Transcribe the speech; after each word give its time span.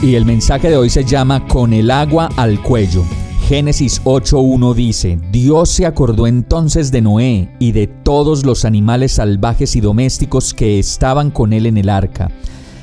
Y 0.00 0.14
el 0.14 0.24
mensaje 0.24 0.70
de 0.70 0.76
hoy 0.76 0.90
se 0.90 1.04
llama 1.04 1.44
Con 1.48 1.72
el 1.72 1.90
agua 1.90 2.28
al 2.36 2.62
cuello. 2.62 3.02
Génesis 3.48 4.00
8.1 4.04 4.72
dice, 4.74 5.18
Dios 5.32 5.70
se 5.70 5.86
acordó 5.86 6.28
entonces 6.28 6.92
de 6.92 7.02
Noé 7.02 7.48
y 7.58 7.72
de 7.72 7.88
todos 7.88 8.46
los 8.46 8.64
animales 8.64 9.12
salvajes 9.12 9.74
y 9.74 9.80
domésticos 9.80 10.54
que 10.54 10.78
estaban 10.78 11.32
con 11.32 11.52
él 11.52 11.66
en 11.66 11.78
el 11.78 11.88
arca. 11.88 12.30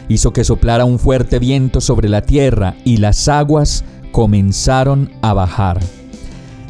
Hizo 0.10 0.34
que 0.34 0.44
soplara 0.44 0.84
un 0.84 1.00
fuerte 1.00 1.40
viento 1.40 1.80
sobre 1.80 2.10
la 2.10 2.22
tierra 2.22 2.76
y 2.84 2.98
las 2.98 3.30
aguas 3.30 3.86
comenzaron 4.12 5.10
a 5.22 5.34
bajar. 5.34 5.80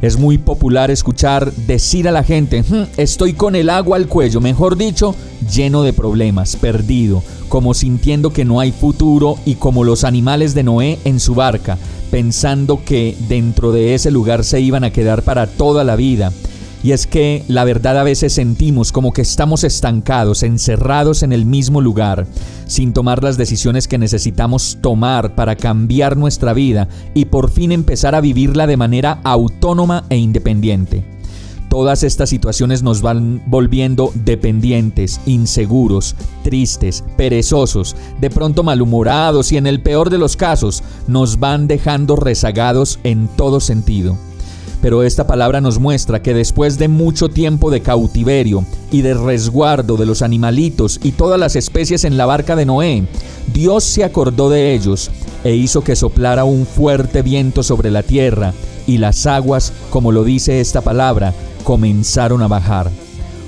Es 0.02 0.18
muy 0.18 0.38
popular 0.38 0.92
escuchar 0.92 1.52
decir 1.54 2.08
a 2.08 2.12
la 2.12 2.24
gente, 2.24 2.64
estoy 2.98 3.34
con 3.34 3.56
el 3.56 3.70
agua 3.70 3.98
al 3.98 4.08
cuello, 4.08 4.42
mejor 4.42 4.78
dicho, 4.78 5.16
lleno 5.52 5.84
de 5.84 5.94
problemas, 5.94 6.56
perdido, 6.58 7.24
como 7.50 7.74
sintiendo 7.74 8.32
que 8.32 8.46
no 8.46 8.60
hay 8.60 8.72
futuro 8.72 9.38
y 9.46 9.56
como 9.56 9.84
los 9.84 10.04
animales 10.04 10.54
de 10.54 10.64
Noé 10.64 11.00
en 11.06 11.20
su 11.20 11.34
barca, 11.34 11.78
pensando 12.12 12.82
que 12.86 13.16
dentro 13.28 13.72
de 13.72 13.96
ese 13.96 14.12
lugar 14.12 14.44
se 14.44 14.62
iban 14.62 14.84
a 14.84 14.92
quedar 14.92 15.24
para 15.24 15.48
toda 15.48 15.84
la 15.84 15.96
vida. 15.96 16.32
Y 16.86 16.92
es 16.92 17.08
que 17.08 17.44
la 17.48 17.64
verdad 17.64 17.98
a 17.98 18.04
veces 18.04 18.34
sentimos 18.34 18.92
como 18.92 19.12
que 19.12 19.24
estamos 19.24 19.64
estancados, 19.64 20.44
encerrados 20.44 21.24
en 21.24 21.34
el 21.34 21.44
mismo 21.44 21.82
lugar, 21.82 22.28
sin 22.68 22.94
tomar 22.94 23.24
las 23.24 23.38
decisiones 23.38 23.88
que 23.88 23.98
necesitamos 23.98 24.78
tomar 24.82 25.34
para 25.34 25.56
cambiar 25.56 26.16
nuestra 26.16 26.54
vida 26.54 26.88
y 27.16 27.26
por 27.26 27.50
fin 27.50 27.72
empezar 27.72 28.14
a 28.14 28.22
vivirla 28.22 28.68
de 28.68 28.78
manera 28.78 29.20
autónoma 29.24 30.04
e 30.12 30.18
independiente. 30.18 31.04
Todas 31.72 32.04
estas 32.04 32.30
situaciones 32.30 32.84
nos 32.84 33.02
van 33.02 33.42
volviendo 33.48 34.12
dependientes, 34.14 35.20
inseguros, 35.26 36.16
tristes, 36.44 37.04
perezosos, 37.18 37.96
de 38.22 38.30
pronto 38.30 38.62
malhumorados 38.62 39.52
y 39.52 39.58
en 39.58 39.66
el 39.66 39.82
peor 39.82 40.12
de 40.12 40.20
los 40.20 40.36
casos 40.36 40.84
nos 41.08 41.40
van 41.40 41.66
dejando 41.66 42.16
rezagados 42.16 43.00
en 43.04 43.28
todo 43.28 43.60
sentido. 43.60 44.16
Pero 44.86 45.02
esta 45.02 45.26
palabra 45.26 45.62
nos 45.62 45.80
muestra 45.80 46.22
que 46.22 46.36
después 46.36 46.78
de 46.78 46.88
mucho 46.88 47.28
tiempo 47.28 47.72
de 47.72 47.82
cautiverio 47.82 48.66
y 48.92 49.02
de 49.02 49.16
resguardo 49.16 49.98
de 49.98 50.06
los 50.06 50.22
animalitos 50.22 51.00
y 51.02 51.14
todas 51.14 51.40
las 51.40 51.56
especies 51.56 52.04
en 52.04 52.18
la 52.18 52.28
barca 52.28 52.56
de 52.56 52.68
Noé, 52.68 53.08
Dios 53.52 53.84
se 53.84 54.04
acordó 54.04 54.48
de 54.52 54.76
ellos 54.76 55.10
e 55.44 55.56
hizo 55.56 55.84
que 55.84 55.96
soplara 55.96 56.44
un 56.44 56.68
fuerte 56.68 57.24
viento 57.24 57.64
sobre 57.64 57.90
la 57.90 58.04
tierra 58.04 58.54
y 58.86 59.00
las 59.00 59.26
aguas, 59.26 59.74
como 59.90 60.12
lo 60.12 60.24
dice 60.24 60.62
esta 60.62 60.82
palabra, 60.82 61.34
comenzaron 61.64 62.44
a 62.44 62.48
bajar. 62.48 62.92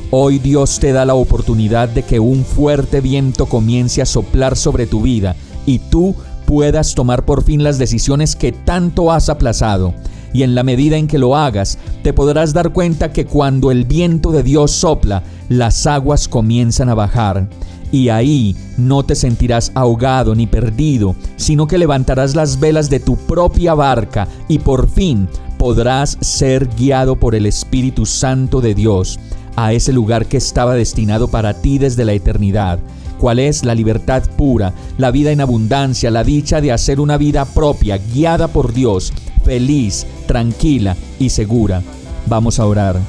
Hoy 0.10 0.40
Dios 0.40 0.80
te 0.80 0.92
da 0.92 1.06
la 1.06 1.14
oportunidad 1.14 1.88
de 1.88 2.02
que 2.02 2.20
un 2.20 2.46
fuerte 2.46 3.00
viento 3.00 3.46
comience 3.46 4.02
a 4.02 4.08
soplar 4.08 4.58
sobre 4.58 4.88
tu 4.88 5.04
vida 5.04 5.36
y 5.68 5.78
tú 5.78 6.16
puedas 6.48 6.96
tomar 6.96 7.26
por 7.26 7.44
fin 7.44 7.64
las 7.64 7.78
decisiones 7.78 8.36
que 8.36 8.54
tanto 8.54 9.12
has 9.12 9.30
aplazado. 9.30 9.94
Y 10.38 10.44
en 10.44 10.54
la 10.54 10.62
medida 10.62 10.98
en 10.98 11.08
que 11.08 11.18
lo 11.18 11.36
hagas, 11.36 11.80
te 12.04 12.14
podrás 12.14 12.54
dar 12.54 12.72
cuenta 12.72 13.12
que 13.12 13.26
cuando 13.26 13.72
el 13.72 13.86
viento 13.86 14.32
de 14.32 14.44
Dios 14.44 14.70
sopla, 14.70 15.24
las 15.50 15.88
aguas 15.88 16.28
comienzan 16.28 16.90
a 16.90 16.94
bajar. 16.94 17.50
Y 17.92 18.10
ahí 18.10 18.56
no 18.78 19.02
te 19.02 19.16
sentirás 19.16 19.72
ahogado 19.74 20.36
ni 20.36 20.46
perdido, 20.46 21.16
sino 21.38 21.66
que 21.66 21.80
levantarás 21.80 22.36
las 22.36 22.60
velas 22.60 22.92
de 22.92 23.00
tu 23.00 23.16
propia 23.16 23.74
barca 23.74 24.28
y 24.48 24.60
por 24.60 24.88
fin 24.88 25.28
podrás 25.58 26.20
ser 26.22 26.70
guiado 26.78 27.16
por 27.16 27.34
el 27.34 27.48
Espíritu 27.48 28.06
Santo 28.06 28.62
de 28.62 28.76
Dios 28.76 29.20
a 29.56 29.74
ese 29.74 29.92
lugar 29.92 30.28
que 30.28 30.38
estaba 30.38 30.76
destinado 30.76 31.30
para 31.30 31.56
ti 31.56 31.80
desde 31.80 32.06
la 32.06 32.14
eternidad. 32.14 32.78
¿Cuál 33.18 33.40
es 33.40 33.66
la 33.66 33.74
libertad 33.74 34.22
pura, 34.38 34.72
la 35.00 35.10
vida 35.10 35.32
en 35.32 35.42
abundancia, 35.42 36.12
la 36.12 36.24
dicha 36.24 36.62
de 36.62 36.72
hacer 36.72 37.00
una 37.00 37.18
vida 37.18 37.46
propia, 37.46 37.98
guiada 37.98 38.50
por 38.50 38.72
Dios, 38.74 39.12
feliz, 39.48 40.06
tranquila 40.26 40.98
y 41.20 41.30
segura? 41.30 41.82
Vamos 42.26 42.60
a 42.60 42.66
orar. 42.66 43.00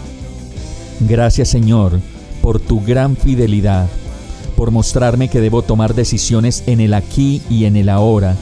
Gracias 1.01 1.49
Señor 1.49 1.99
por 2.41 2.61
tu 2.61 2.81
gran 2.81 3.17
fidelidad, 3.17 3.89
por 4.57 4.71
mostrarme 4.71 5.29
que 5.29 5.41
debo 5.41 5.63
tomar 5.63 5.97
decisiones 5.97 6.63
en 6.69 6.79
el 6.79 6.95
aquí 6.95 7.43
y 7.51 7.65
en 7.65 7.75
el 7.75 7.89
ahora 7.89 8.37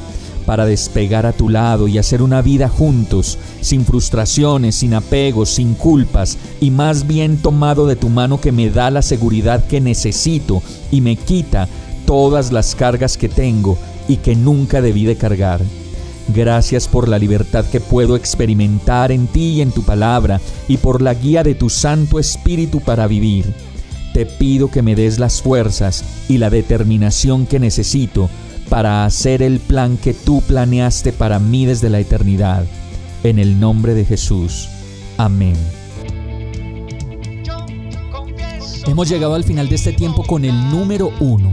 para 0.44 0.66
despegar 0.66 1.24
a 1.24 1.32
tu 1.32 1.48
lado 1.48 1.88
y 1.88 1.96
hacer 1.96 2.20
una 2.20 2.42
vida 2.42 2.68
juntos, 2.68 3.38
sin 3.62 3.86
frustraciones, 3.86 4.74
sin 4.74 4.92
apegos, 4.92 5.48
sin 5.48 5.72
culpas, 5.72 6.36
y 6.60 6.70
más 6.70 7.06
bien 7.06 7.38
tomado 7.38 7.86
de 7.86 7.96
tu 7.96 8.10
mano 8.10 8.42
que 8.42 8.52
me 8.52 8.68
da 8.68 8.90
la 8.90 9.00
seguridad 9.00 9.66
que 9.66 9.80
necesito 9.80 10.62
y 10.92 11.00
me 11.00 11.16
quita 11.16 11.66
todas 12.04 12.52
las 12.52 12.74
cargas 12.74 13.16
que 13.16 13.30
tengo 13.30 13.78
y 14.06 14.18
que 14.18 14.36
nunca 14.36 14.82
debí 14.82 15.06
de 15.06 15.16
cargar. 15.16 15.62
Gracias 16.34 16.88
por 16.88 17.08
la 17.08 17.18
libertad 17.18 17.64
que 17.66 17.80
puedo 17.80 18.16
experimentar 18.16 19.12
en 19.12 19.26
ti 19.26 19.54
y 19.54 19.60
en 19.62 19.70
tu 19.70 19.82
palabra, 19.82 20.40
y 20.68 20.76
por 20.76 21.00
la 21.00 21.14
guía 21.14 21.42
de 21.42 21.54
tu 21.54 21.70
Santo 21.70 22.18
Espíritu 22.18 22.80
para 22.80 23.06
vivir. 23.06 23.46
Te 24.12 24.26
pido 24.26 24.70
que 24.70 24.82
me 24.82 24.94
des 24.94 25.18
las 25.18 25.42
fuerzas 25.42 26.04
y 26.28 26.38
la 26.38 26.50
determinación 26.50 27.46
que 27.46 27.60
necesito 27.60 28.28
para 28.68 29.04
hacer 29.04 29.42
el 29.42 29.60
plan 29.60 29.96
que 29.96 30.14
tú 30.14 30.42
planeaste 30.46 31.12
para 31.12 31.38
mí 31.38 31.66
desde 31.66 31.90
la 31.90 32.00
eternidad. 32.00 32.64
En 33.22 33.38
el 33.38 33.60
nombre 33.60 33.94
de 33.94 34.04
Jesús. 34.04 34.68
Amén. 35.18 35.54
Hemos 38.86 39.08
llegado 39.08 39.34
al 39.34 39.44
final 39.44 39.68
de 39.68 39.74
este 39.74 39.92
tiempo 39.92 40.24
con 40.24 40.44
el 40.44 40.54
número 40.70 41.10
uno. 41.20 41.52